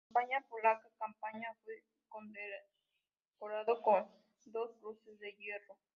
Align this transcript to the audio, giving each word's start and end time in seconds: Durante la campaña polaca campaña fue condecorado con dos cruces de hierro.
Durante 0.01 0.01
la 0.01 0.27
campaña 0.27 0.47
polaca 0.49 0.89
campaña 0.99 1.47
fue 1.63 1.83
condecorado 2.09 3.81
con 3.83 4.09
dos 4.47 4.71
cruces 4.79 5.19
de 5.19 5.31
hierro. 5.33 5.77